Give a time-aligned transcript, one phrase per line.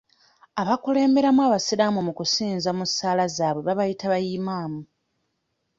[0.61, 4.81] Abakulemberamu abasiraamu mu kusinza mu ssaala zaabwe babayita yimaamu.